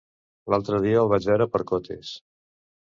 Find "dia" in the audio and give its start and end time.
0.87-1.03